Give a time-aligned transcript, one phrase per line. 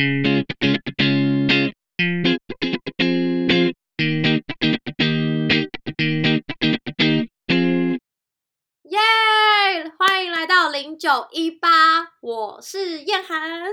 [0.00, 0.08] 耶！
[9.98, 11.68] 欢迎来到零九一八，
[12.22, 13.68] 我是燕涵。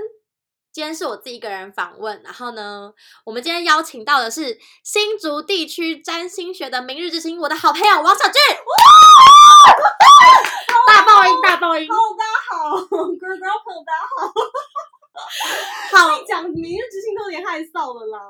[0.70, 2.92] 今天是我自己一个人访问，然后呢，
[3.24, 8.34] 我们今天邀请到的是新竹地区占星学的明日之星，我的好朋友王小俊。
[10.86, 14.28] 大爆音，大爆音大家好 Girl 朋友，大家好。
[15.92, 18.20] 好你讲明日之星都有点害臊了啦。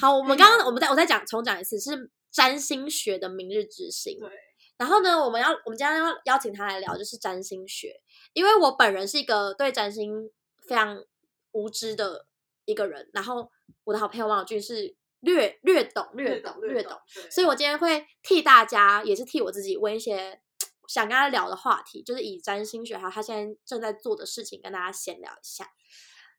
[0.00, 4.18] 好，我们刚刚我们再我再讲重讲一次，是占星学的明日之星。
[4.18, 4.30] 对，
[4.78, 8.00] 然后呢，我们要我们今天要邀请他来聊就是占星学，
[8.32, 10.30] 因为我本人是一个对占星
[10.66, 11.04] 非常
[11.52, 12.26] 无知的
[12.64, 13.50] 一个人，然后
[13.84, 20.40] 我的好朋友王小俊是略略懂略懂略懂，，对所以我今天会替大家，也是替我自己问一些
[20.88, 25.70] 想跟他聊的话题，就是以占星学还有他现在正在做的事情跟大家闲聊一下。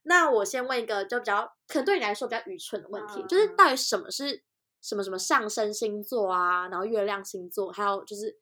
[0.05, 4.43] 那我先问一个就比较可能对你来说比较愚蠢的问题，就是嗯到底什么是
[4.81, 8.37] 什么什么上升星座啊，然后月亮星座，还有就是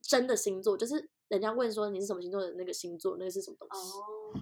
[0.00, 3.98] 真的星座，就是人家问说你是什么星座的那个星座，那个是什么东西？
[3.98, 4.32] 哦，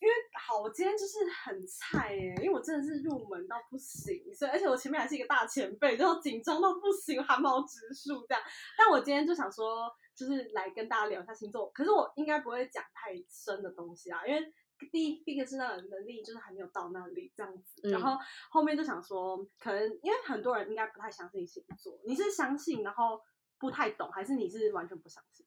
[0.00, 8.42] 因为好，我今天就是很菜耶，因为我真的是入门到不行，所以而且我前面还是一个大前辈，然后紧张到不行，汗毛直竖这样。
[8.78, 14.50] 但我今天就想说，就是来跟大家聊一下星座，可是我应该不会讲太深的东西啊，因为。
[14.90, 17.88] 第一，第一个是那个能力，就是还没有到那里这样子。
[17.90, 18.18] 然嗯后
[18.50, 23.20] 后面就想说，可能因为很多人应该不太相信星座，你是相信然后
[23.58, 25.44] 不太懂，还是你是完全不相信？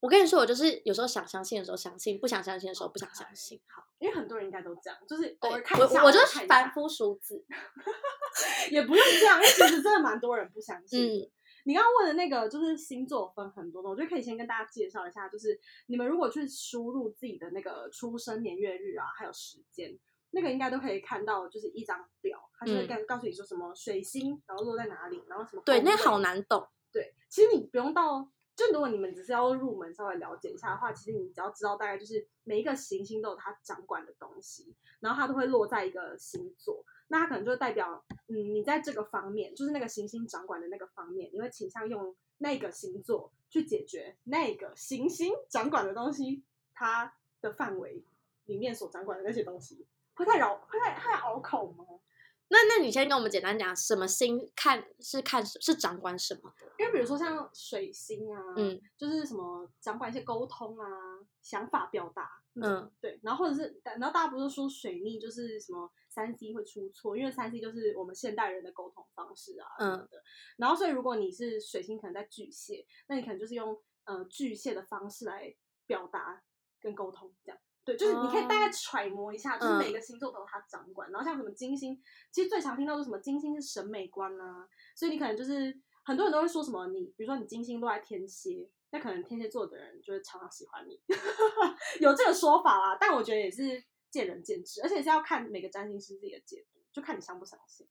[0.00, 3.60] 我跟你说，我就是有时候想相信的时候相信，不想相信的时候不想相信。
[3.68, 7.44] 好，因为很多人应该都这样，就是对，偶尔看一下，我我就是凡夫俗子。
[8.70, 11.30] 也不用这样，因为其实真的蛮多人不相信
[11.64, 19.98] 你刚刚问的那个就是星座分很多种，我觉得可以先跟大家介绍一下，就是你们如果去输入自己的那个出生年月日啊，还有时间，
[20.30, 26.66] 那个应该都可以看到，就是一张表，它就会嗯告告诉你说什么水星，然后落在哪里，然后什么对，那好难懂。
[26.90, 48.02] 对，其实你不用到，就如果你们只是要入门稍微了解一下的话，其实你只要知道大概就是每一个行星都有它掌管的东西，然后它都会落在一个星座，那它可能就代表，嗯，你在这个方面，就是那个行星掌管的那个方面，你会倾向用那个星座去解决那个行星掌管的东西，它的范围
[48.46, 51.84] 里面所掌管的那些东西，会太绕，会太太拗口吗？
[52.48, 56.66] 那那你先跟我们简单讲，什么星看是看是掌管什么的？
[56.78, 60.86] 因为比如说像水星啊，嗯，就是什么掌管一些沟通啊、
[61.42, 70.22] 想法表达，嗯，对，然后或者是，然后大家不是说水逆就是什么三 C 会出错，因为三 C 就是我们现代人的沟通方式啊，嗯什么的。
[70.58, 75.54] 然后所以如果你是水星可能在巨蟹，那你可能就是用呃巨蟹的方式来
[75.86, 76.42] 表达
[76.80, 77.58] 跟沟通，这样。
[77.84, 81.10] 对，就是你可以大概哦揣摩一下，就是每个星座都有它掌管。
[81.10, 91.00] 然后像什么金星，其实最常听到就是什么金星是审美观啊，所以你可能就是很多人都会说什么你，比如说你金星落在天蝎，那可能天蝎座的人就会常常喜欢你，
[92.00, 92.96] 有这个说法啦。
[93.00, 97.88] 但我觉得也是见仁见智，而且是要看每个占星师自己的解读，就看你相不相信。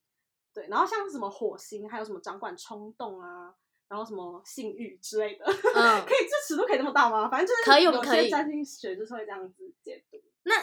[0.54, 3.56] 对，然后像什么火星，还有什么掌管冲动啊，
[3.88, 7.28] 然后什么性欲之类的，嗯可以这尺度可以这么大吗？
[7.30, 10.22] 反正就是可以我们有可以些占星学就是会这样子解读。
[10.44, 10.54] 那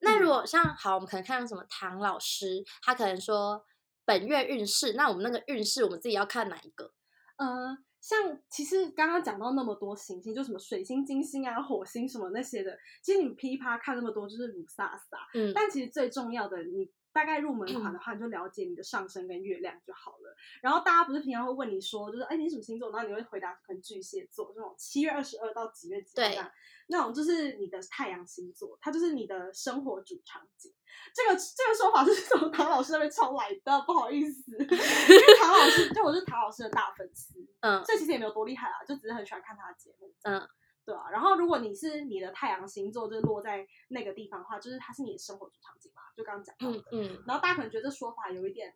[0.00, 3.64] 那如嗯果像好，我们可能看到什么唐老师，他可能说
[4.04, 6.92] 本月运势，那我们那个运势我们自己要看哪一个？
[7.36, 20.36] 呃，像其实刚刚讲到那么多行星，就什么水星、金星啊、火星什么那些的，其实你噼啪看那么多就是鲁萨萨，嗯，但其实最重要的，你大概入门款的话，你就了解你的上升跟月亮就好了。
[20.62, 26.38] 然后大家不是平常会问你说，就是哎你什么星座，然后你会回答可能巨蟹座这种七月二十二到几月几号对
[26.86, 30.72] 那种就是你的太阳星座，它就是你的生活主场景。
[31.12, 40.14] 这个这个说法是从唐老师那边抄来的，不好意思， 因为唐老师就我是唐老师的大粉丝，嗯所以其实也没有多厉害啊，就只是很喜欢看他的节目。
[40.22, 40.48] 嗯，
[40.88, 41.10] 对啊。
[41.10, 46.78] 然后如果你是你的太阳星座就是落在那个地方的话，就是它是你的生活主场景嘛，就刚刚讲到的。
[46.92, 48.74] 嗯嗯然后大家可能觉得这说法有一点，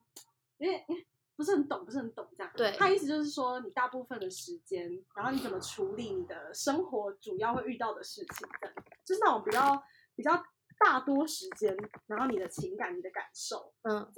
[0.59, 2.53] 有点诶不是很懂，不是很懂这样。
[2.55, 8.77] 对他意思就是说，你大部分的时间，然后你怎么处理你的生活主要会遇到的事情，这样
[9.07, 9.83] 就是那种比较
[10.15, 10.45] 比较
[10.79, 11.75] 大多时间，
[12.07, 14.13] 然后你的情感、你的感受，嗯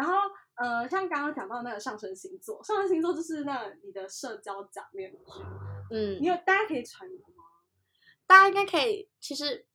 [0.00, 0.14] 然后
[0.54, 5.42] 呃，像刚刚讲到那个上升星座，上升星座就是那你的社交假面具，
[5.90, 7.44] 嗯你，有大家可以揣摩吗？
[8.26, 9.66] 大家应该可以，其实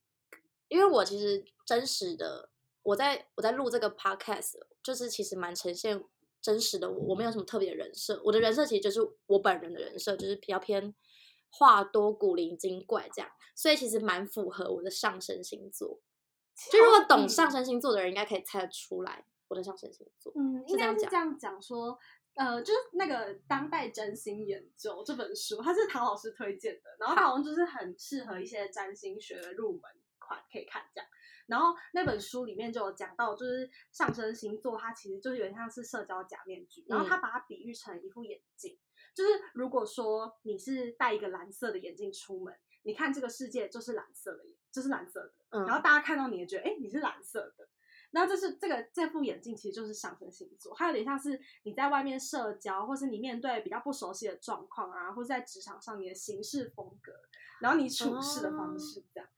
[0.67, 2.49] 因为我其实真实的，
[2.81, 6.03] 我在我在录这个 podcast，就是其实蛮呈现
[6.41, 10.95] 真实的我，我没有什么特别的人设，我的人设其实就是我本人的人设，就是比较偏
[11.51, 15.99] 话多、古灵精怪这样，所以其实蛮符合我的上升星座。
[16.71, 20.31] 就如果懂嗯上升星座的人，应该可以猜得出来我的上升星座。
[20.35, 21.97] 嗯，应该是这样讲说，
[22.35, 29.81] 呃，就是那个《当代占星研究》这本书，它是唐老师推荐的，然后它好像就是很适合一些占星学的入门
[30.19, 31.09] 款可以看这样。
[31.47, 38.75] 然后那本书里面就有讲到，就是上升星座它其实就是有点像是社交假面具，然后它把它比喻成一副眼镜，
[39.13, 42.51] 就是如果说你是戴一个蓝色的眼镜出门，
[42.81, 47.69] 你看这个世界就是蓝色的，就是蓝色的，嗯，然后大家看到你也觉得，哎，你是蓝色的。
[48.15, 57.11] 然后这是这个这副眼镜其实就是上升星座，它有点像是你在外面社交，或是你面对比较不熟悉的状况啊，或是在职场上你的行事风格，
[57.59, 59.29] 然后你处事的方式这样。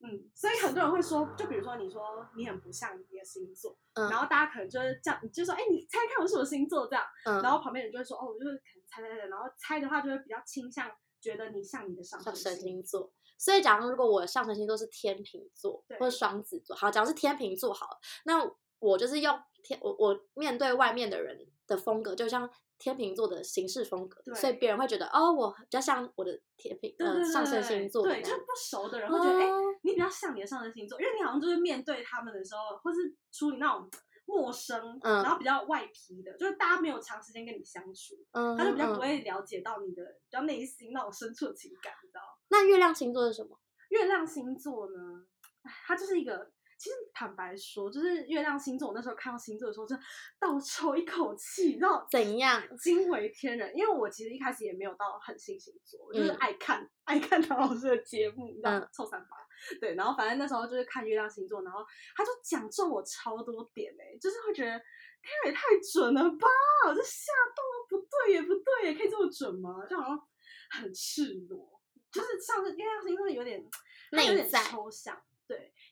[0.00, 4.10] 嗯，所以很多人会说，就比如说你说你很不像你的星座，嗯。
[4.10, 6.88] 然后大家可能就会这样，你就说，哎，你猜看我是什么星座。
[6.88, 7.40] 这样，嗯。
[7.40, 10.90] 然后旁边人就会说，哦，我就是可能猜猜猜，然后猜的话就会比较倾向
[11.20, 13.12] 觉得你像你的上上升星座。
[13.38, 18.42] 所以，假如如果我的上升星座是天秤座对或者双子座，好，假如是天秤座好了，那
[18.78, 22.48] 我就是用天我我面对外面的人的风格，就像
[22.78, 29.60] 天秤座的行事风格，对所以别人会觉得哦，我比较像我的天秤呃上升星座对，就是不熟的人会觉得，哎、哦。
[29.82, 33.88] 你比较像你的上升星座，因为你好像就是面对他们的时候，或是处理那种
[34.26, 42.38] 陌生，嗯然后比较外皮的，就是大家没有长时间跟你相处，嗯，他就比较嗯不会了解到你的比较内心那种深处的情感，你知道吗？
[42.48, 43.58] 那月亮星座是什么？
[43.90, 45.26] 月亮星座呢，
[45.62, 46.53] 唉它就是一个。
[46.78, 48.88] 其实坦白说，就是月亮星座。
[48.88, 49.96] 我那时候看到星座的时候，就
[50.38, 52.62] 倒抽一口气，你知道怎样？
[52.78, 53.74] 惊为天人。
[53.74, 59.36] 因为我其实一开始也没有到很信星座，我就是嗯爱看、爱看唐老师的节目，你知道臭三八。
[59.80, 61.84] 对，然后反正那时候就是看月亮星座，然后
[62.16, 65.60] 他就讲中我超多点哎、就是会觉得天啊也太
[65.92, 66.48] 准了吧，
[66.88, 69.86] 我就吓到了，不对也不对也可以这么准吗？
[69.88, 70.28] 就好像
[70.70, 71.80] 很赤裸，
[72.10, 73.64] 就是像是月亮星座有点
[74.10, 75.16] 它有点抽象。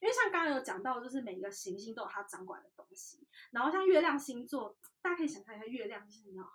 [0.03, 3.25] 对，因为像刚刚有讲到，就是每一个行星都有它掌管的东西。
[3.53, 6.49] 然后像月亮星座，大家可以想象一下，月亮就是你知道，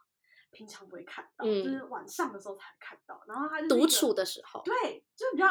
[0.52, 3.24] 平常不会看到，嗯就是晚上的时候才看到。
[3.26, 5.48] 然后它就是独处的时候，对，就是比较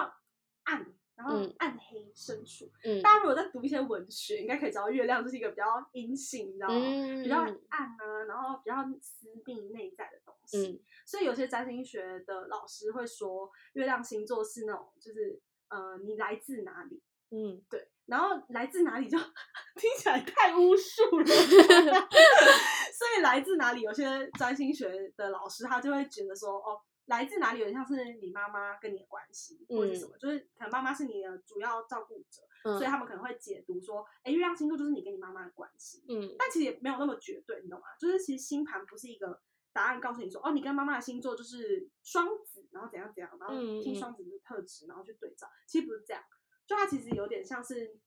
[0.65, 2.71] 暗，然后嗯暗黑深处。
[2.85, 6.75] 嗯大家如果在读一些文学，应该可以知道月亮就是一个比较阴性，你知道吗？
[6.77, 10.69] 嗯，比较暗啊，然后比较私密内在的东西。
[10.69, 17.01] 嗯所以有些占星学的老师会说，月亮星座是那种就是呃，你来自哪里？
[17.31, 19.19] 嗯，对，然后来自哪里就
[19.77, 36.35] 听起来太巫术了， 所以来自哪里，有些占星学的老师他就会觉得说，哦，来自哪里有点像是你妈妈跟你的关系，或者什么，就是可能妈妈是你的主要照顾者，嗯所以他们可能会解读说，哎，月亮星座就是你跟你妈妈的关系，嗯。
[36.39, 37.87] 但其实也没有那么绝对，你懂吗？
[37.99, 39.41] 就是其实星盘不是一个
[39.73, 46.23] 答案告诉你说，哦，你跟妈妈的星座就是双子，然后怎样怎样，然后听双子的特质，然后去对照，其实不是这样，
[46.67, 47.99] 就它其实有点像是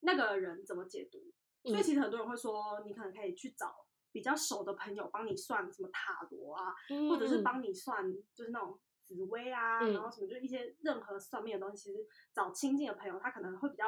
[0.00, 1.18] 那个人怎么解读，
[1.64, 1.82] 所以嗯。
[1.82, 6.74] 其实很多人会说，你可能可以去找比较熟的朋友帮你算什么塔罗啊，
[7.08, 7.42] 或者是嗯。
[7.44, 13.84] 帮你算就是那种紫薇啊，嗯然后什么就一些任何算命的东西，其实找亲近的朋友，他可能会比较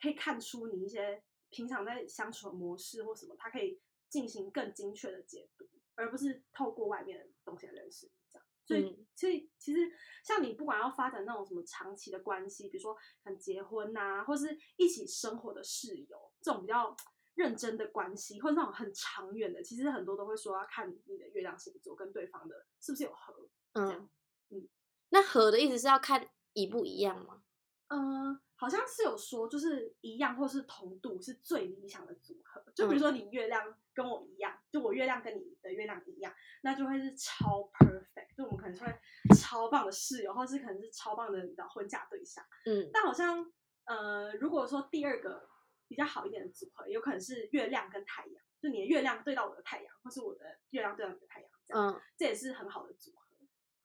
[0.00, 8.46] 可以看出你一些平常在相处的模式或什么，他可以进行更精确的解读，而不是透过外面的东西来认识你这样。
[8.70, 9.80] 所以嗯，所以其实
[10.24, 16.94] 像你不管要发展那种什么长期的关系，比如说可能结婚呐、或是一起生活的室友，这种比较
[17.34, 23.48] 认真的关系，或者那种很长远的，其实很多都会说要看你的月亮星座跟对方的是不是有合。
[23.72, 24.10] 嗯样
[24.50, 24.68] 嗯，
[25.08, 27.42] 那合的意思是要看一不一样吗？
[27.88, 32.62] 嗯，好像是有说，就是一样或是同度是最理想的组合。
[32.74, 38.94] 就比如说你月亮跟我一样，就我月亮跟你的月亮一样，那就会是超 perfect，就我们可能是会
[39.34, 42.44] 超棒的室友，或是可能是超棒的你知道婚嫁对象。
[42.66, 43.50] 嗯但好像
[43.86, 45.48] 呃，如果说第二个
[45.88, 53.29] 比较好一点的组合，有可能是月亮跟太阳，就你的月亮对到我的太阳，或是我的月亮对到你的太阳，这样，嗯这也是很好的组合。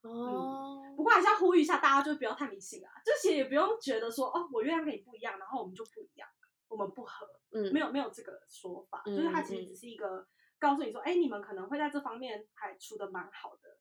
[0.08, 6.28] 哦，不过还是要呼吁一下大家，就是不要太迷信啊，这些也不用觉得说哦，我月亮跟你不一样，然后我们就不一样，
[6.68, 7.72] 我们不合，嗯。
[7.74, 10.28] 没有没有这个说法，就是它其实只是一个
[10.60, 13.78] 告诉你说，哎，你们可能会在这方面还处的蛮好的，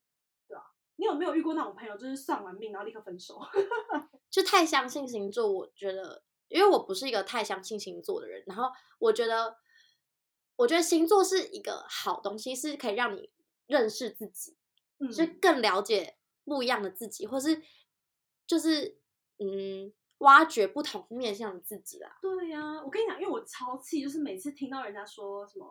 [0.49, 3.40] 对吧、你有没有遇过那种朋友，就是算完命然后立刻分手？
[4.31, 8.64] 就太相信星座，我觉得，因为我不是一个太相信星座的人，然后
[8.99, 9.57] 我觉得，
[10.57, 13.31] 我觉得星座是一个好东西，是可以让你
[13.66, 14.57] 认识自己，
[14.98, 17.62] 嗯，就是更了解不一样的自己，或是
[18.46, 18.98] 就是
[19.38, 22.18] 嗯，挖掘不同面向的自己啦。
[22.22, 25.66] 对呀、我跟你讲，因为我超气，就是每次听到人家说什么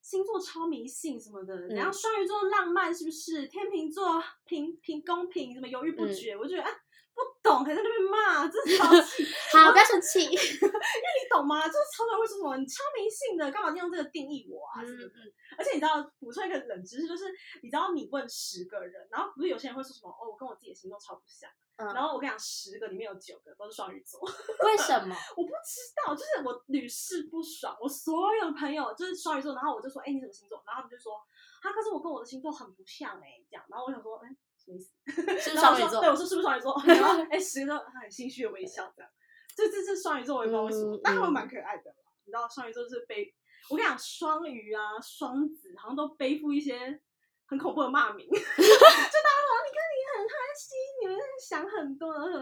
[0.00, 3.46] 星座超迷信什么的，然后嗯双鱼座浪漫是不是？
[3.48, 6.70] 天秤座平平公平，什么犹豫不嗯决，我就觉得啊，
[7.14, 9.24] 不懂懂还在那边骂， 真是超气。
[9.52, 10.20] 好，不要生气。
[10.30, 11.66] 因为你懂吗？
[11.66, 14.80] 就是超多人会说什么你超迷信的，干嘛用这个定义我啊？
[14.82, 15.14] 嗯什么的。
[15.58, 17.24] 而且你知道，补充一个冷知识，就是
[17.62, 21.50] 你知道你问十个人，然后不是有些人会说什么哦，我跟我自己的星座超不像。
[21.76, 24.20] 嗯然后我跟你讲，十个里面有九个都是双鱼座。
[24.20, 25.16] 为什么？
[25.34, 30.62] 我不知道，就是我屡试不爽，我所有的朋友就是双鱼座，然后我就说，哎、你什么星座？
[30.66, 33.64] 然后他们就说，啊，可是我跟我的星座很不像哎、这样。
[33.70, 34.36] 然后我想说，哎、什
[34.70, 34.92] 么意思？
[35.40, 36.80] 是不是双鱼座 对，我说是不是双鱼座？
[36.86, 39.10] 然后哎，十个都很心虚的微笑，这样。
[39.56, 41.94] 这这这双鱼座我也不知道为什么嗯，但他们嗯蛮可爱的。
[42.24, 43.34] 你知道双鱼座是背，
[43.68, 47.00] 我跟你讲，双鱼啊、双子好像都背负一些
[47.46, 52.40] 很恐怖的骂名， 就大家说你看你很开心，你们想很多，然后然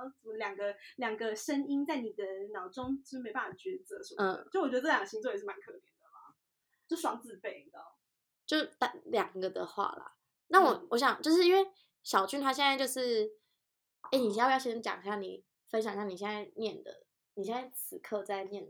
[0.00, 4.48] 后什么两个两个声音在你的脑中就是没办法抉择什么的。
[4.50, 6.34] 就我觉得这两个星座也是蛮可怜的啦，
[6.88, 7.96] 就双字辈，你知道。
[8.44, 10.12] 就单两个的话啦，
[10.50, 11.66] 那我、嗯我想就是因为
[12.02, 13.32] 小俊他现在就是，
[14.12, 18.66] 哎、你要不要先讲一下你分享一下你现在念的，你现在此刻在念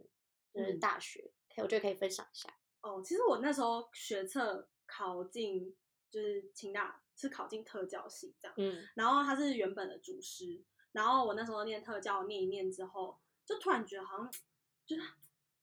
[0.53, 2.49] 就是嗯大学，可以我觉得可以分享一下。
[2.83, 5.77] 哦，其实我那时候学测考进
[6.11, 8.55] 就是清大，是考进特教系这样。
[8.59, 14.31] 嗯然后他是原本的主师，然后我那时候念特教念一念之后，就突然觉得好像
[14.85, 15.03] 就是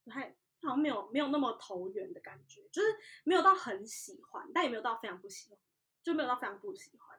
[0.04, 0.30] 不太
[0.62, 2.88] 好像没有没有那么投缘的感觉，就是
[3.24, 5.58] 没有到很喜欢，但也没有到非常不喜欢，
[6.08, 7.18] 就没有到非常不喜欢。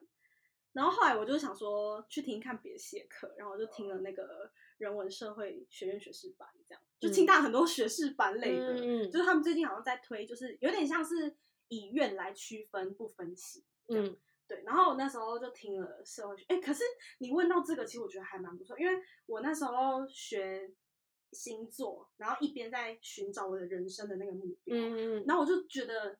[0.72, 7.12] 然后后来我就想说去听看别的系的课，然后我就听了那个人文社会学院学士班，这样就嗯。
[7.12, 11.36] 清大很多学士班类的，嗯嗯就是他们最近好像在推，就是有点像是
[11.68, 14.16] 以院来区分不分系，嗯。
[14.46, 16.82] 对，然后我那时候就听了社会学，哎，可是
[17.18, 20.72] 你问到这个，其实我觉得还蛮不错，因为我那时候学
[21.30, 25.24] 星座，然后一边在寻找我的人生的那个目标，嗯嗯。
[25.24, 26.18] 然后我就觉得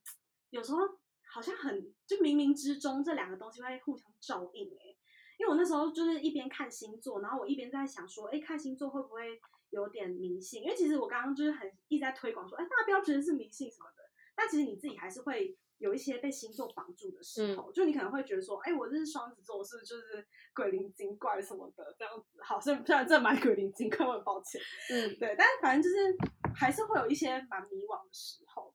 [0.50, 0.99] 有时候
[1.32, 4.96] 好像很就冥冥之中这两个东西会互相照应哎、
[5.38, 10.62] 因为我那时候就是一边看星座，然后我一边在想说，哎，看星座会不会有点迷信？
[10.62, 14.02] 因为其实我刚刚就是很一直在推广说，哎，大家不要觉得是迷信什么的，
[14.34, 22.38] 但其实你自己还是会有一些被星座绑住的时候，就你可能会觉得说，哎，我这是双子座，我是不是就是鬼灵精怪什么的这样子？
[22.42, 24.60] 好，虽然虽然这蛮鬼灵精怪，我很抱歉。
[24.90, 26.16] 嗯对，但是反正就是
[26.54, 28.74] 还是会有一些蛮迷惘的时候。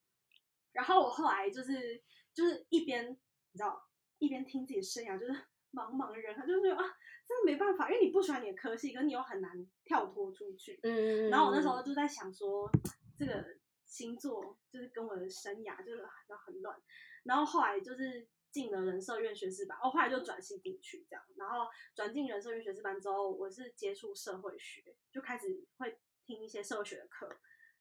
[0.71, 2.03] 然后我后来就是
[2.35, 3.81] 就是一边你知道
[4.19, 5.31] 一边听自己的生涯，就是
[5.71, 6.83] 茫茫人海，就是啊，
[7.27, 9.51] 真的没办法，因为你不喜欢你的科系，可是你又很难
[9.83, 10.79] 跳脱出去。
[10.83, 12.69] 嗯，然后我那时候就在想说，
[13.17, 13.43] 这个
[13.85, 16.79] 星座就是跟我的生涯就是很很乱。
[17.23, 21.23] 然后后来就是进了人社院学士班，哦，后来就转系进去这样。
[21.35, 27.27] 然后转进人社院学士班之后，我是接触社会学，就开始会听一些社会学的课，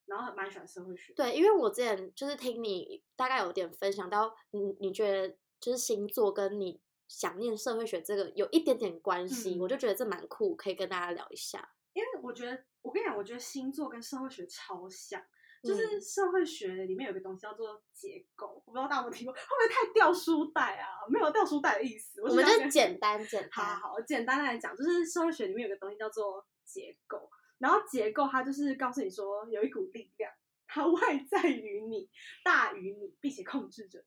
[0.06, 1.12] 然后很蛮喜欢社会学。
[1.14, 11.70] 对，因为我之前就是听你大概有点分享到，你你觉得就是星座跟你想念社会学这个有一点点关系，嗯我就觉得这蛮酷，可以跟大家聊一下。
[11.92, 15.20] 因为我觉得，我跟你讲，我觉得星座跟社会学超像，
[15.62, 21.06] 嗯就是社会学里面有个东西叫做结构，我不知道大家有没有听过，会不会太掉书袋啊？
[21.08, 30.32] 没有掉书袋的意思，我们就简单简单，好好简单来讲，就是社会学里面有个东西叫做结构，然后结构它就是告诉你说有一股力量，
[30.66, 32.10] 它外在于你，
[32.42, 34.04] 大于你，并且控制着你。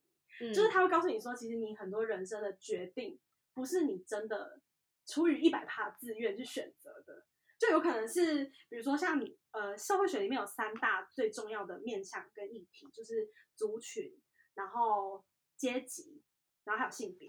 [0.48, 3.20] 嗯就是它会告诉你说，其实你很多人生的决定
[3.56, 4.62] 不是你真的
[5.08, 7.26] 出于一百趴自愿去选择的，
[7.58, 14.22] 就有可能是比如说像你呃社会学里面有三大最重要的面向跟议题，就是族群，
[14.54, 15.26] 然后
[15.56, 16.22] 阶级，
[16.66, 17.28] 然后还有性别。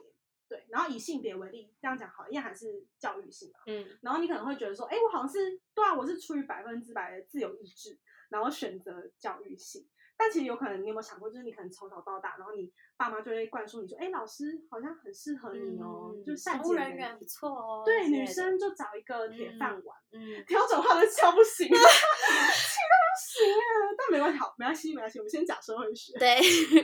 [0.48, 3.60] 对，然后以性别为例，这样讲好了，一样还是教育性嘛。
[3.66, 7.98] 嗯然后你可能会觉得说，哎，我好像是对啊，我是出于百分之百的自由意志，
[8.30, 9.86] 然后选择教育性。
[10.20, 23.62] 但其实有可能你有没有想过，就是你可能从小到大，然后你爸妈就会灌输你说，哎，老师好像很适合你哦，嗯就是善解人意不错哦，对，女生就找一个铁饭碗，嗯调整话都笑不行，气到不行啊！
[23.96, 26.18] 但没关系，好，没关系，没关系，我们先讲社会学。
[26.18, 26.34] 对，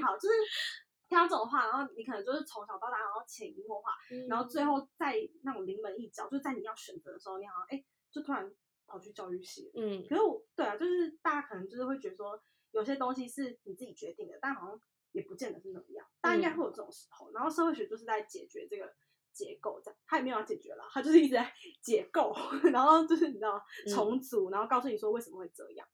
[0.01, 0.35] 好，就是
[1.09, 3.93] 挑这种话，然后你可能就是从小到大，然后潜移默化，
[4.29, 8.51] 然后最嗯后在那种临门一脚，就在你要选择的时候，你好像哎，就突然
[8.87, 9.71] 跑去教育系。
[9.75, 12.41] 嗯可是我对啊，就是大家可能就是会觉得说，
[12.73, 14.81] 有些东西是你自己决定的，但好像
[15.13, 17.31] 也不见得是那样，大家应该嗯会有这种时候。
[17.33, 18.93] 然后社会学就是在解决这个
[19.33, 22.35] 结构，这样他也没有要解决啦，他就是一直在解构，
[22.73, 25.87] 然后就是你知道嗯重组，然后告诉你说为什么会这样。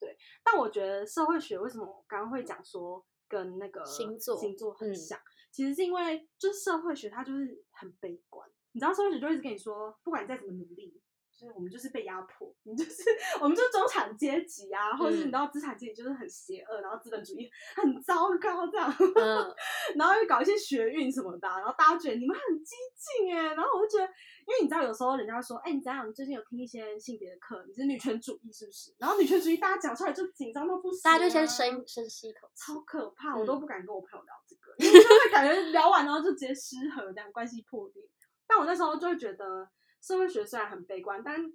[0.00, 5.18] 对，但我觉得社会学为什么我刚刚会讲说跟那个星座星座很嗯像，
[5.52, 11.00] 其实是因为就是社会学它就是很悲观，你知道社会学就一直跟你说，不管你再怎么努力，
[11.38, 13.04] 就是我们就是被压迫，你就是
[13.40, 19.54] 我们就是中产阶级啊，或者是你嗯知道资产阶级就是很邪恶，然后资本主义很糟糕这样，嗯
[19.94, 24.12] 然后又搞一些学运什么的啊，然后大家觉得你们很激进哎，然后我就觉得，
[24.46, 26.08] 因为你知道有时候人家会说，哎，你怎样？
[26.08, 28.92] 你最近有听一些性别的课，你是女权主义是不是？
[28.98, 32.50] 然后女权主义大家讲出来就紧张到不行、啊，大家就先深深吸一口。
[32.56, 38.02] 超可怕，我嗯都不敢跟我朋友聊这个，因为就会感觉聊完然后就直接失和，这样关系破裂。
[38.46, 39.68] 但我那时候就会觉得，
[40.00, 41.52] 社会学虽然很悲观，但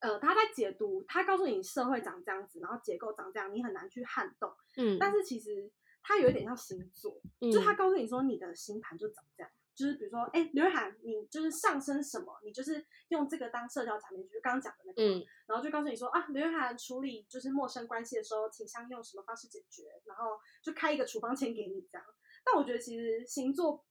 [0.00, 4.52] 呃，他在解读，他告诉你社会长这样子，然后结构长这样，你很难去撼动。
[4.76, 5.70] 嗯，但是其实
[6.02, 7.20] 它有一点像星座，
[7.52, 9.50] 就他告诉你说你的星盘就长这样。
[9.74, 22.06] 就是比如说，哎，刘瑞涵，你就是上升什么，你就是用这个当社交假面具，就刚刚讲的那个，嗯然后就告诉你说啊，刘瑞涵处理就是陌生关系的时候，请向用什么方式解决，然后就开一个处方签给你这样。
[22.44, 23.82] 但我觉得其实星座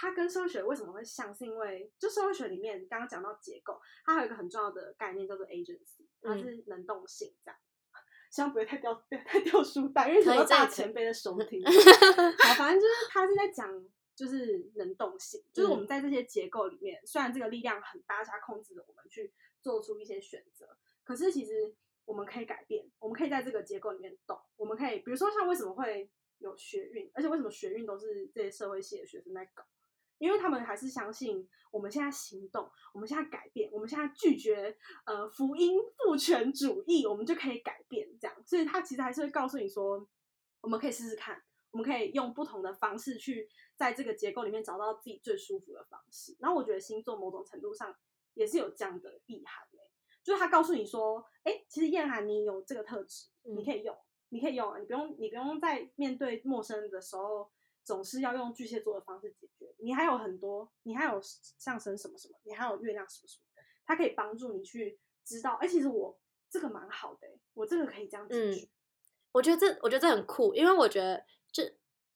[0.00, 7.60] 它跟社会学为什么会像，是因为就社会学里面刚刚讲到结构，它还有一个很重要的概念叫做 agency，它嗯是能动性这样。
[8.30, 11.62] 希望不会太掉不要太掉书袋，因为很多大前辈的收听。
[11.62, 13.68] 好，反正就是他是在讲
[14.14, 21.74] 就是能动性，就是我们在这些结构里面，虽然这个力量很大，它控制着我们去做出一些选择，可是其实
[22.06, 29.62] 我们可以改变，我们可以在这个结构里面动，我们可以比如说像为什么会有学运，而且为什么学运都是这些社会系的学生在搞。
[30.20, 38.36] 因为他们还是相信我们现在行动，我们现在改变，我们现在拒绝呃福音父权主义，我们就可以改变这样。
[38.44, 40.06] 所以他其实还是会告诉你说，
[40.60, 46.36] 我们可以试试看，我们可以用不同的方式去在这个结构里面找到自己最舒服的方式。
[46.38, 47.96] 然后我觉得星座某种程度上
[48.34, 49.78] 也是有这样的意涵诶、
[50.22, 53.96] 就是他告诉你说，哎，其实燕涵你有这个特质，你可以用，
[54.28, 57.50] 你可以用，你不用你不用在面对陌生人的时候。
[57.84, 59.74] 总是要用巨蟹座的方式解决。
[59.78, 66.18] 你还有很多，你还有上升什么什么，你还有月亮什么什么，它可以帮助你去知道，哎、其实我
[66.50, 68.68] 这个蛮好的、欸，我这个可以这样解决。
[69.32, 71.62] 我觉得这，我觉得这很酷，因为我觉得就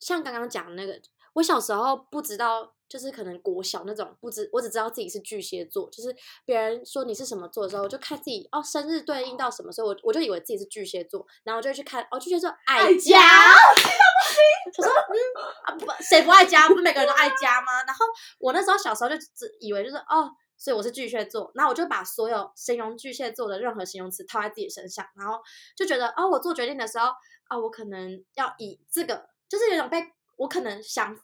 [0.00, 1.00] 像刚刚讲的那个，
[1.34, 6.14] 我小时候不知道，就是可能国小那种不知，我只知道自己是巨蟹座，就是
[6.44, 13.52] 别人说你是什么座的时候，我就看自己哦，生日对应到什么时候，我我就以为自己是巨蟹座，然后我就去看哦，巨蟹座爱爱家， 家
[14.78, 15.16] 我说嗯
[15.64, 16.68] 啊不，谁不爱家？
[16.68, 17.82] 不是每个人都爱家吗？
[17.86, 18.06] 然后
[18.38, 25.40] 我那时候小时候就只以为就是哦，所以我是巨蟹座，然后我就把所有形容巨蟹座的任何形容词套在自己身上，然后
[25.76, 27.10] 就觉得哦，我做决定的时候
[27.48, 30.02] 啊、我可能要以这个，就是有种被
[30.36, 31.16] 我可能想，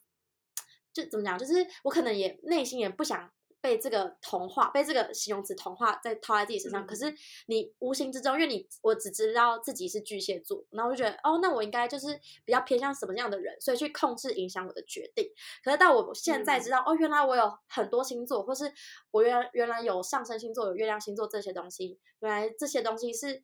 [0.92, 3.30] 就怎么讲，就是我可能也内心也不想。
[3.62, 6.82] 被这个同化，被这个形容词同化，再套在自己身上。
[6.82, 15.30] 嗯可是你无形之中，因为你我只知道自己是巨蟹座，然后我就觉得哦，那我应该就是比较偏向什么样的人，所以去控制影响我的决定。
[15.62, 18.72] 可是到我现在嗯知道，哦，原来我有很多星座，或是
[19.10, 23.42] 我原原来有上升星座、有月亮星座这些东西，原来这些东西是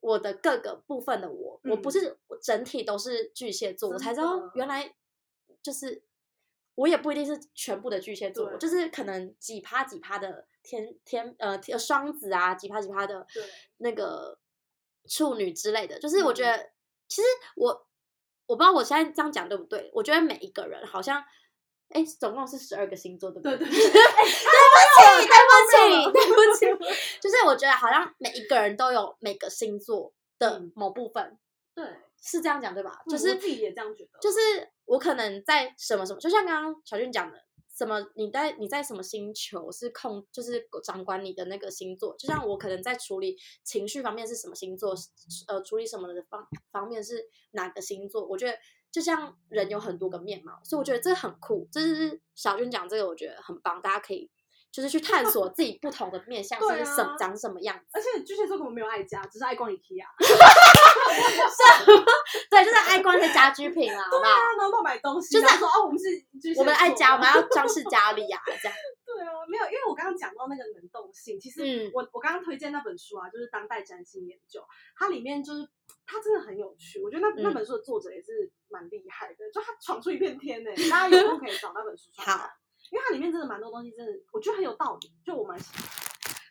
[0.00, 4.94] 我的各个部分的我，我不嗯是我整体都是巨蟹座，我才知道原来
[5.62, 6.02] 就是
[6.74, 13.26] 我也不一定是全部的巨蟹座，就是可能几趴几趴的天天呃天双子啊，几趴几趴的
[13.78, 14.38] 那个
[15.08, 16.70] 处女之类的，就是我觉嗯得、
[17.08, 17.86] 其实我
[18.46, 21.24] 我不知道我现在这样讲对不对，我觉得每一个人好像。
[21.90, 23.68] 哎，总共是十二个星座，对不对对？
[23.68, 24.00] 对对， 对不
[25.70, 26.90] 起，对不起，对不起。
[27.20, 31.38] 就是我觉得好像每一个人都有每个星座的嗯某部分，
[31.74, 31.84] 对，
[32.20, 33.00] 是这样讲对吧？
[33.06, 34.38] 嗯就是我自己也这样觉得，就是
[34.86, 37.38] 我可能在什么什么，就像刚刚小俊讲的，
[37.76, 42.14] 什么你在你在什么星球是控，就是掌管你的那个星座。
[42.18, 44.94] 就像我可能在处理情绪方面是什么星座，
[45.48, 48.26] 呃，处理什么的方方面是哪个星座。
[48.26, 48.56] 我觉得
[48.92, 51.66] 就像人有很多个面貌，所以我觉得这很酷。
[51.72, 54.30] 这是小俊讲这个，我觉得很棒，大家可以
[54.74, 57.84] 就是去探索自己不同的面相 对是什、啊长什么样子。
[57.92, 60.02] 而且巨蟹座根本没有爱家，只是爱逛 IKEA。
[62.50, 64.30] 对，就是爱逛一些家居品啦，好不好？
[64.32, 66.06] 啊，然后乱买东西，就是说哦，我们是
[66.40, 68.74] 巨蟹我们爱家，我们要装饰家里啊，这样。
[69.06, 74.58] 对啊，没有，因为我刚刚讲到那个能动性，其实嗯我、我刚刚推荐那本书啊，就是《当代占星研究》，
[74.98, 75.68] 它里面就是
[76.04, 82.50] 它真的很有趣，我觉得那、那嗯本书的作者也是蛮厉害的，就他闯出一片天呢、大家有空可以找那本书出来看好，
[82.94, 85.82] 因为它里面真的蛮多东西，真的我觉得很有道理，就我蛮喜欢。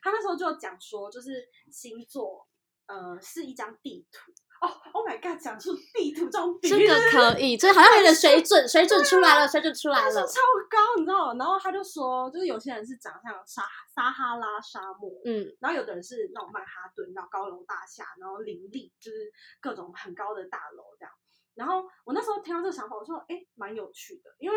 [0.02, 2.46] 他那时候就讲说，就是星座，
[2.84, 4.30] 呃，是一张地图。
[4.60, 10.26] 哦，Oh my god，讲出地图这种比这喻，个可以，这好像有点水准，水准出来了，水准出来了。
[10.26, 11.34] 超高，你知道吗？
[11.38, 13.62] 然后他就说，就是有些人是长相撒
[13.94, 21.12] 撒哈拉沙漠，嗯然后有的人是那种曼哈顿，然后高楼大厦，然后林立，就是各种很高的大楼这样。
[21.54, 24.56] 然后我那时候听到这个想法，我说，哎，蛮有趣的，因为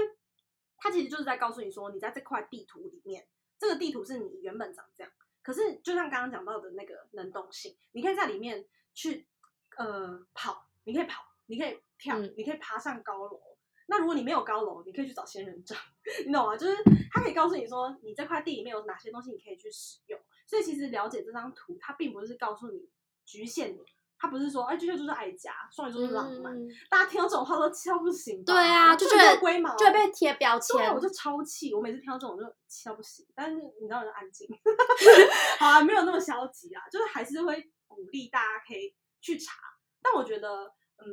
[0.78, 3.28] 他其实就是在告诉你说，你在这块地图里面，
[3.60, 5.12] 这个地图是你原本长这样，
[5.42, 9.28] 可是就像刚刚讲到的那个能动性，你可以在里面去
[9.78, 13.42] 呃跑，你可以跑，你可以跳，嗯你可以爬上高楼。
[13.90, 15.78] 那如果你没有高楼，你可以去找仙人掌，
[16.26, 16.58] 你懂吗？
[16.58, 16.76] 就是
[17.12, 20.20] 它可以告诉你说，你这块地里面有哪些东西你可以去使用。
[20.46, 22.90] 所以其实了解这张图，它并不是告诉你
[23.26, 23.86] 局限你，
[24.20, 26.56] 它不是说哎巨蟹座就是爱家，双鱼座就是浪漫。
[26.56, 28.54] 嗯大家听到这种话都气到不行吧。
[28.54, 31.00] 对啊，就觉这得个龟毛就会被贴标对，签我。
[31.00, 33.26] 就超气，我每次听到这种我就气到不行。
[33.36, 34.48] 但是你知道，我就安静。
[35.60, 39.54] 好啊，没有那么消极啊，就是还是会鼓励大家可以去查。
[40.02, 40.66] 但我觉得，
[40.98, 41.06] 嗯，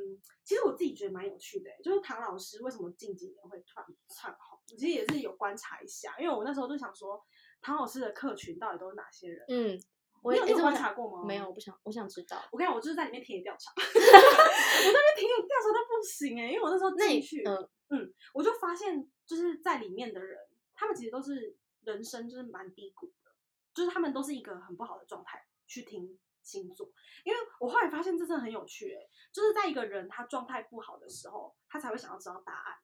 [0.45, 7.21] 其实我自己觉得蛮有趣的欸、就是唐老师为什么近几年会突然窜红，其实也是有观察一下，因为我那时候就想说，
[7.61, 9.45] 唐老师的客群到底都是哪些人？
[9.49, 9.81] 嗯，
[10.25, 11.23] 我你有这么想观察过吗？
[11.23, 12.43] 没有，我不想，我想知道。
[12.51, 20.39] 我跟你讲，我就是在里面田野调查， 我在那边田野调查到不行哎、因为我那时候进去，嗯嗯，我就发现就是在里面的人，
[20.75, 23.31] 他们其实都是人生就是蛮低谷的，
[23.75, 26.91] 就是他们都是一个很不好的状态去听星座，
[27.25, 32.79] 因为我后来发现这真的很有趣哎、就是在一个人他状态不好的时候，他才会想要知道答案，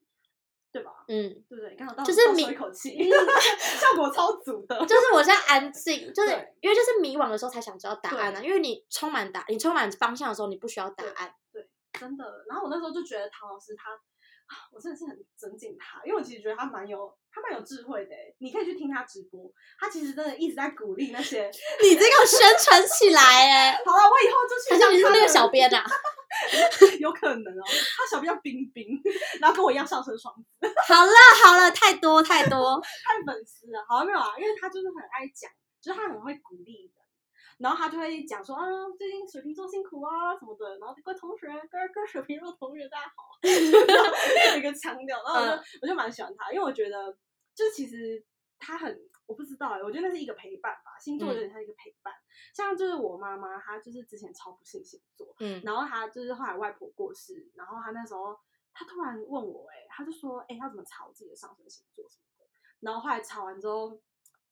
[0.72, 0.90] 对吧？
[1.08, 1.74] 嗯，对不对？
[1.76, 6.30] 刚好到就是迷倒抽一口气， 效果超足的，就是我现在安静， 就是
[6.60, 8.40] 因为就是迷惘的时候才想知道答案啊。
[8.42, 11.34] 因为你充满答，你充满方向的时候，你不需要答案。
[11.52, 12.24] 对真的。
[12.48, 13.98] 然后我那时候就觉得唐老师他，啊
[14.72, 18.34] 我真的是很尊敬他，因为我其实觉得他蛮有他蛮有智慧的欸。
[18.38, 21.50] 你可以去听他直播，他其实真的一直在鼓励那些。
[21.82, 25.84] 你这个宣传起来哎， 好了，我以后就去还是你是那个小编啊？
[27.00, 29.00] 有可能哦，他小编叫冰冰，
[29.40, 30.44] 然后跟我一样上升双子，
[30.88, 31.12] 好了
[31.44, 32.80] 好了，太多太多。
[32.80, 33.84] 太粉丝了。
[33.88, 34.32] 好了没有啊？
[34.38, 36.99] 因为他就是很爱讲，就是他很会鼓励人。
[37.60, 38.64] 然后他就会讲说啊，
[38.96, 43.36] 最近水瓶座辛苦啊什么的，然后各位同学，各位各位水瓶座同学大家好，
[44.52, 47.12] 有一个腔调，然后我就、我就蛮喜欢他，因为我觉得
[47.54, 48.24] 就是其实
[48.58, 52.12] 他很我不知道哎、我觉得那是一个陪伴吧，星座有点像一个陪伴，
[52.54, 55.60] 像就是我妈妈，她就是之前超不信星座，嗯。
[55.62, 58.36] 然后她就是后来外婆过世，然后她那时候
[58.72, 62.50] 她突然问我、欸，哎，她就说，哎、要怎么查自己的上升星座什么的。
[62.80, 64.00] 然后后来查完之后，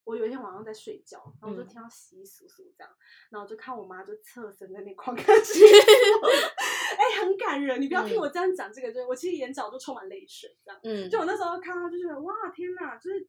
[0.09, 2.91] 我有一天晚上在睡觉，然后我就嗯听到稀稀疏疏这样，
[3.29, 7.79] 然后我就看我妈就侧身在那狂 看哎、很感人。
[7.79, 10.81] 你不要听嗯我这样讲这个，就是我其实眼角都充满泪水这样。
[10.83, 12.97] 嗯，就我那时候看到，就觉得哇，天哪！
[12.97, 13.21] 就是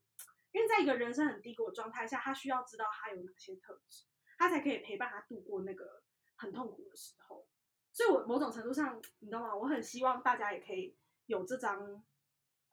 [0.53, 4.05] 因为在一个人生很低谷的状态下，他需要知道他有哪些特质，
[4.37, 6.01] 他才可以陪伴他度过那个
[6.37, 7.45] 很痛苦的时候。
[7.91, 9.53] 所以，我某种程度上，你知道吗？
[9.53, 12.01] 我很希望大家也可以有这张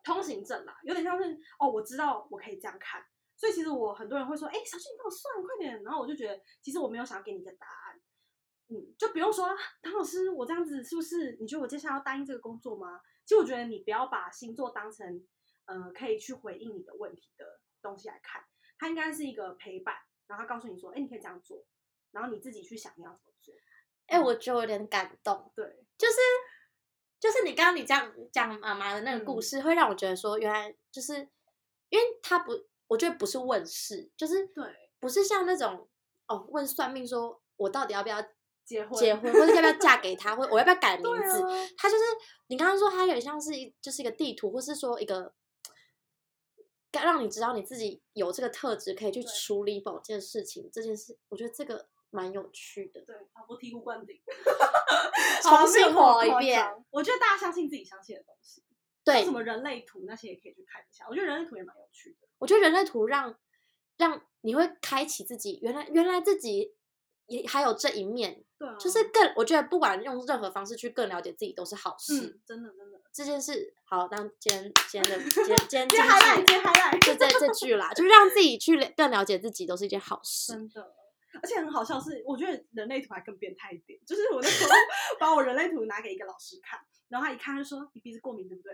[0.04, 3.04] 通行证啦，有点像是哦，我知道我可以这样看。
[3.36, 5.82] 所以，其实我很多人会说，哎、小俊，你帮我算，快点。
[5.82, 8.00] 然后我就觉得，其实我没有想要给你一个答案。
[8.68, 9.46] 嗯，就不用说
[9.82, 11.36] 唐老师，我这样子是不是？
[11.38, 13.00] 你觉得我接下来要答应这个工作吗？
[13.24, 15.24] 其实我觉得你不要把星座当成
[15.66, 18.42] 呃可以去回应你的问题的东西来看，
[18.78, 19.94] 它应该是一个陪伴，
[20.26, 21.64] 然后告诉你说，哎，你可以这样做，
[22.10, 23.54] 然后你自己去想你要怎么做。
[24.06, 26.14] 哎、我觉得有点感动，对，就是
[27.18, 31.14] 就是你刚刚你这样讲妈妈的那个故嗯事，会让我觉得说，原来就是
[31.88, 32.52] 因为他不，
[32.88, 34.64] 我觉得不是问世，就是对，
[34.98, 35.88] 不是像那种
[36.26, 38.22] 哦问算命说我到底要不要
[38.64, 42.02] 结婚，结婚，或者要不要嫁给他，或我要不要改 名字，啊，他就是
[42.48, 45.32] 你刚刚说，他有点像是一就是一个地图，或是说一个，
[46.90, 50.68] 该让你知道你自己有这个特质，可以去处理某件事情。
[50.72, 53.00] 这件事，我觉得这个蛮有趣的。
[53.02, 54.20] 对，仿佛醍醐灌顶，
[55.42, 56.64] 重新活一遍。
[56.90, 58.62] 我觉得大家相信自己相信的东西，
[59.06, 61.06] 对什，么人类图那些也可以去看一下。
[61.08, 62.26] 我觉得人类图也蛮有趣的。
[62.38, 63.34] 我觉得人类图让
[63.96, 66.74] 让你会开启自己，原来原来自己
[67.26, 72.26] 也还有这一面，对啊，就是更我觉得不管用任何方式去更了解自己都是好事。
[72.26, 73.00] 嗯，真的真的。
[73.12, 80.52] 这件事好，当今天今天的今天今天接下来，接下来，就这这句啦，就是让自己去了更了解自己，都是一件好事。
[80.52, 80.94] 真的，
[81.42, 84.70] 而且很好笑是，我觉得人类图还更变态一点，就是我那时候
[85.18, 88.72] 把我人类图拿给一个老师看，然后他一看就说你鼻子过敏对不对？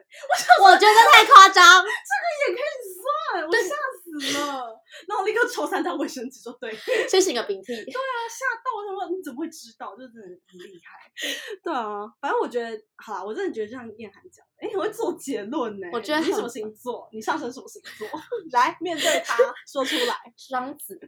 [0.61, 1.83] 我 我觉得太夸张。
[1.83, 6.73] 这个也可以算，我吓死了，然后我立刻抽三张卫生纸说对，
[7.09, 7.75] 先擤个鼻涕。
[7.75, 9.95] 吓到我，想说你怎么会知道？
[9.97, 11.11] 就是真的很厉害。
[11.63, 15.87] 对啊，反正我觉得，好啦，我真的觉得就像燕涵讲的，哎、我会做结论呢。
[15.93, 17.09] 我觉得你什么星座？
[17.13, 18.09] 你上升什么星座？
[18.53, 19.37] 来面对他，
[19.71, 20.15] 说出来。
[20.37, 20.99] 双子，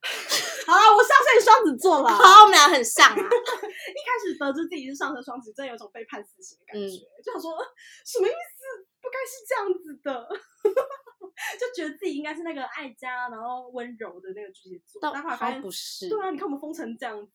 [0.66, 2.08] 好啦，我上升双子座了。
[2.08, 3.14] 好，我们俩很像啊。
[3.18, 7.64] 一开始得知自己是上升双子，真的有种被判死刑的感觉，就想说呃
[8.04, 8.86] 什么意思？
[9.00, 10.28] 不该是这样子的，
[11.58, 16.08] 就觉得自己应该是那个爱家然后温柔的那个巨蟹座，但后来发现不是。
[16.08, 17.32] 对啊，你看我们封成这样子，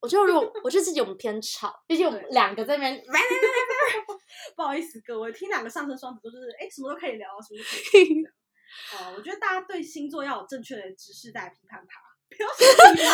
[0.00, 3.04] 我觉得如果我觉得自己我们偏吵，毕竟我们对两个在那边，
[4.56, 8.22] 不好意思各位，听两个上升双子座就是哎什么都可以聊，什么都可以
[8.94, 13.12] 哦，我觉得大家对星座要有正确的知识再来批判它，不要 生气嘛，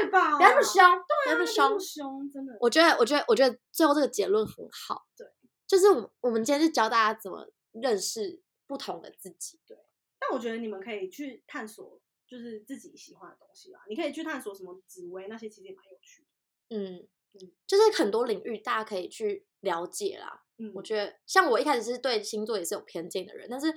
[0.00, 0.36] 对吧？
[0.36, 1.80] 不要那么凶，不要那么不凶。
[1.80, 2.56] 凶，真的。
[2.60, 5.06] 我觉得，我觉得，我觉得最后这个结论很好。
[5.16, 5.26] 对，
[5.66, 9.60] 就是我我们今天是教大家怎么认识不同的自己。
[9.66, 9.76] 对
[10.18, 13.80] 但我觉得你们可以去探索，就是自己喜欢的东西啦。
[13.88, 16.28] 你可以去探索什么紫薇那些，其实也蛮有趣的。
[16.76, 20.42] 嗯嗯，就是很多领域大家可以去了解啦。
[20.58, 23.72] 嗯，我觉得，像我一开始是对星座也是有偏见的人，但是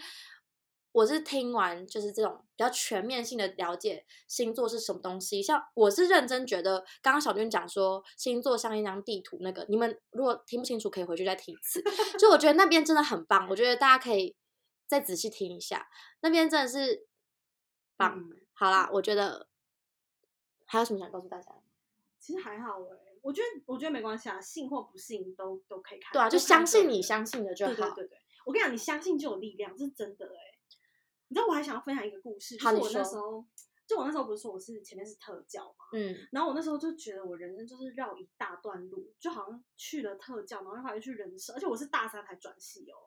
[0.91, 5.41] 我是听完就是这种比较全面性的了解星座是什么东西。
[5.41, 11.83] 像我是认真觉得，刚刚小娟讲说星座像一张地图，那个你们如果听不清楚，可以回去再听一次。
[12.17, 14.35] 就我觉得那边真的很棒，我觉得大家可以
[14.87, 15.87] 再仔细听一下，
[16.21, 17.07] 那边真的是
[17.95, 18.17] 棒。
[18.19, 19.47] 嗯好啦，我觉得
[20.65, 21.49] 还有什么想告诉大家？
[22.19, 26.11] 其实还好哎、我觉得我觉得没关系啊，信或不信都都可以看。
[26.11, 27.73] 对啊，就相信你相信的就好。
[27.73, 30.48] 对对对对，我跟你讲，你相信就有力量，这是真的哎、
[31.29, 33.45] 你知道我还想要分享一个故事，就是我那时候，
[33.87, 36.15] 就我那时候不是说我是前面是特教嘛，嗯。
[36.31, 42.97] 然后我那时候就觉得我人生就是绕一大段路，就好像去了特教，然后后来又去人社，而且我是大三才转系哦。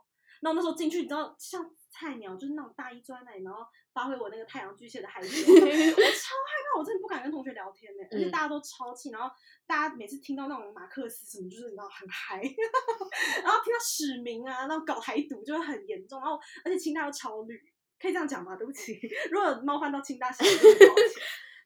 [0.44, 8.30] 那我那时候进去，你知道像菜鸟，就是那种大一坐在那里，然后发挥我那个太阳巨蟹的孩子， 我超害怕，我真的不敢跟同学聊天呢、而且嗯。
[8.32, 9.32] 大家都超气，然后
[9.68, 12.42] 大家每次听到那种马克思什么，就是你知道很嗨，
[13.44, 17.56] 然后听到史明啊，那种搞台独就会很严重，然后而且清大又超绿，
[18.02, 18.56] 可以这样讲吗？
[18.56, 18.98] 对不起，
[19.30, 20.42] 如果冒犯到清大系，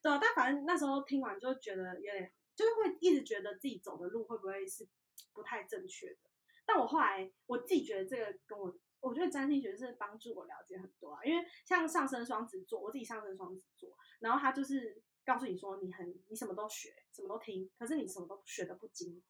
[0.03, 4.87] 对啊，但反正那时候听完就觉得有点，就是会一直觉得自己走的路会不会是
[5.33, 6.19] 不太正确的。
[6.67, 19.23] 但我后来我自己觉得这个跟我，我觉得占星学是帮助我了解很多啊，因为像上升双子座，我自己上升双子座，然后他就是告诉你说你很你什么都学，什么都听，可是你什么都学的不精。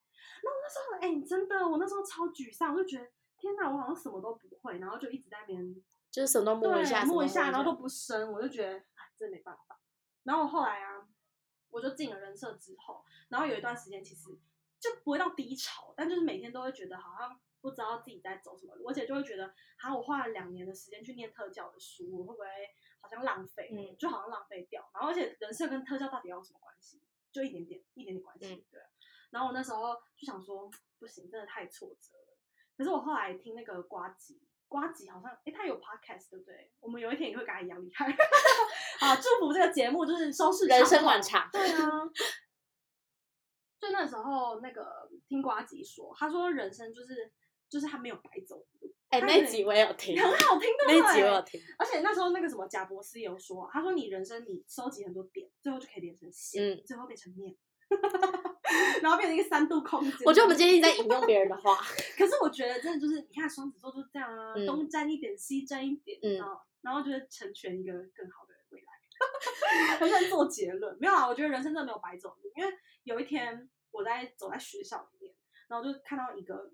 [0.43, 5.77] 那我那时候哎、真的，我那时候超沮丧，我就觉得天哪，我好像什么都不会，然后就一直在那边
[6.17, 9.79] 就是什么都摸一下，摸一下，然后都不深，我就觉得哎，真没办法。
[10.23, 11.07] 然后我后来啊，
[11.69, 14.31] 我就进了人设之后，然后有一段时间其实
[14.81, 22.47] 就不会到低潮，但就是每天都会觉得好像不知道自己在走什么路，而且就会觉得，好，我花了两年的时间去念特教的书，我会不会
[23.03, 23.69] 好像浪费？
[23.71, 24.89] 嗯就好像浪费掉。
[24.95, 27.03] 然后而且人设跟特教到底要有什么关系？
[27.31, 28.81] 就一点点，一点点关系，嗯对。
[29.33, 32.39] 然后我那时候就想说，不行，真的太挫折了。
[32.75, 36.71] 可是我后来听那个瓜吉，瓜吉好像，哎，他有 podcast 对不对？
[36.81, 38.07] 我们有一天也会跟他一样厉害。
[39.01, 41.91] 啊，祝福这个节目就是收视人生长跑很长对啊。
[43.79, 47.31] 就那时候，那个听瓜吉说，他说人生就是
[47.69, 51.43] 就是他没有白走的路，哎、那集我也有听， 很好听，的那集我有？
[51.43, 51.61] 听。
[51.79, 57.55] 而且那时候那个什么贾博士也有说，他说你人生你收集很多点，最后就可以连成线，嗯最后变成面，
[59.03, 60.13] 然后变成一个三度空间。
[60.25, 61.77] 我觉得我们今天一直在引用别人的话，
[62.17, 68.87] 可是我觉得真的就是，你看双子座就是这样啊，嗯东沾一点，西沾一点，嗯你知道，然后就是成全一个更好的未来。
[69.99, 72.73] 很想做结论，没有啊，我觉得人生真的没有白走因为
[73.05, 75.35] 有一天我在走在学校里面，
[75.69, 76.71] 然后就看到一个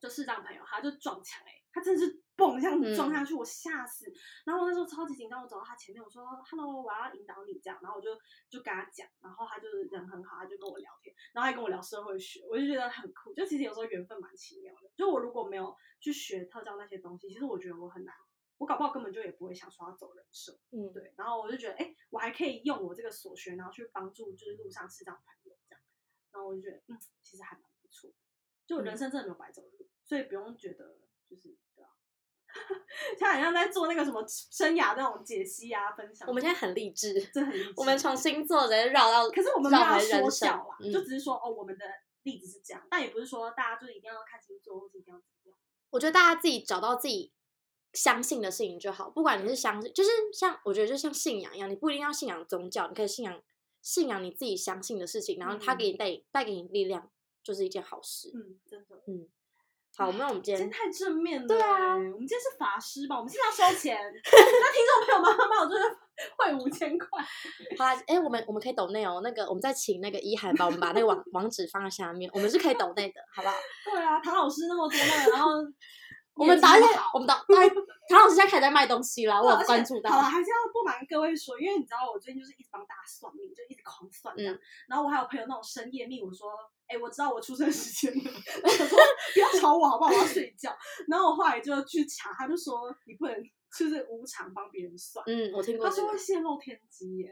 [0.00, 4.12] 就视障朋友，他就撞墙，哎，他真的是蹦这样子撞下去，我吓死。
[4.44, 8.14] 然后我那时候超级紧张，我走到他前面，我说 “hello”，我要引导你这样，然后我就
[8.48, 13.32] 就跟他讲，然后他就是人很好，他就跟我聊天，然后还跟我聊社会学，我就觉得很酷。
[13.34, 18.14] 就其实有时候缘分蛮奇妙的，就我如果没有去学特教那些东西，其实我觉得我很难，
[18.58, 20.58] 我搞不好根本就也不会想说要走人设。
[20.70, 25.82] 嗯，对，然后我就觉得，哎、我还可以用我这个所学，然后去帮助就是路上视障朋友这样，
[26.32, 28.16] 然后我就觉得，嗯，其实还蛮不错的，
[28.66, 30.96] 就我人生真的没有白走的路，所以不用觉得
[31.28, 31.90] 就是对啊，
[33.18, 41.84] 他好像在做那个什么生涯那种解析啊分享，我们现在很励志，真的很励志我们从星座直接绕到，可是我们没有说人生教啦，嗯就只是说哦，我们的
[42.22, 45.58] 例子是这样，但也不是说大家就一定要看星座或者一定要怎么样。
[45.90, 47.32] 我觉得大家自己找到自己
[47.92, 53.42] 相信的事情就好，不管你是相信，就是像我觉得就像信仰一样，你不一定要信仰宗教，你可以信仰
[53.80, 57.10] 信仰你自己相信的事情，然后它嗯给你带带给你力量，
[57.42, 58.30] 就是一件好事。
[58.34, 59.02] 嗯，真的。
[59.98, 63.16] 好，那我们今天今天太正面了、对啊我们今天是法师吧？
[63.16, 65.82] 我们现在要收钱， 那听众朋友们帮我就是
[66.36, 67.20] 汇五千块。
[67.76, 73.56] 好啦，哎、我们我们可以抖内哦，那个我们再请那个一涵把我们把那个网 网址放在下面，我们是可以抖内的，好不好？
[73.90, 75.50] 对啊，唐老师那么多内，然后
[76.38, 77.74] 我们导演我们导导演
[78.08, 80.18] 唐老师现在开始在卖东西啦，我有关注到好。
[80.18, 84.54] 了，还是要不瞒各位说，因为你知道我最近就是一直帮大家算命，就一直狂算这样。
[84.54, 86.48] 嗯然后我还有朋友那种深夜命我说，
[86.86, 88.30] 哎、我知道我出生时间了，
[88.62, 88.98] 我想说
[89.34, 90.10] 不要吵我好不好？
[90.12, 90.74] 我要睡觉。
[91.08, 93.36] 然后我后来就去查，他就说你不能
[93.76, 96.18] 就是无偿帮别人算，嗯，我听过这个他说会。
[96.18, 97.30] 泄露天机耶。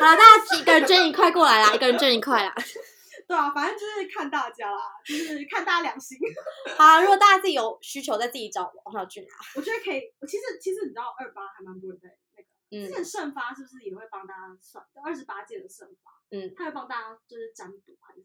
[0.00, 2.54] 好了，大家一个人捐一块过来啦，一个人捐一块啦。
[3.34, 6.16] 对啊，反正就是看大家啦，就是看大家良心。
[6.78, 9.34] 好啊，如果大家自己有需求，再自己找王小俊啊。
[9.56, 14.86] 我觉得可以，我其实其实你知道二八还蛮多人在那个，嗯之前盛发是不是也会帮大家算？
[15.04, 18.24] 二十八届的盛发，嗯，他会帮大家就是占卜还是？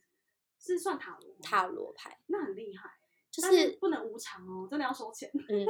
[0.59, 1.35] 是算塔罗？
[1.41, 2.91] 塔罗牌那很厉害，
[3.31, 5.31] 就但是是不能无偿哦，真的要收钱。
[5.33, 5.65] 嗯，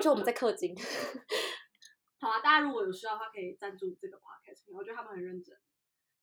[0.00, 0.74] 就我们在氪金。
[2.18, 5.54] 好啊，大家如果有需要的话，可以赞助这个 podcast，我觉得他们很认真。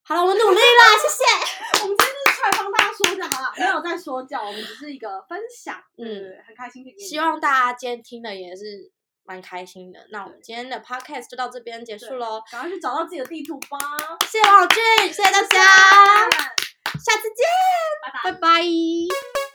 [0.10, 1.24] 好了，我们努力啦，谢谢。
[1.86, 8.92] 我们今天就是出来帮大家说教，好了，没有在说教，我们只是一个分享，嗯嗯，很开心可以给你希望大家今天听的也是
[9.24, 10.00] 蛮开心的。
[10.12, 13.78] 那我们今天的 podcast 就到这边结束喽，赶快去找到自己的地图吧。
[14.22, 15.64] 谢谢王小俊，谢谢大家，
[16.98, 17.46] 下次见，
[18.02, 18.40] 拜拜拜。
[18.40, 19.49] 拜